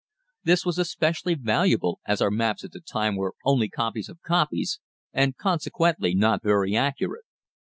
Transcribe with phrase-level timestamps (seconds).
[0.43, 4.79] This was especially valuable as our maps at that time were only copies of copies,
[5.13, 7.25] and consequently not very accurate.